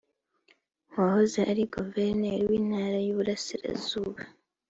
[0.95, 4.21] wahoze ari Guverineri w’intara y’uburasirazuba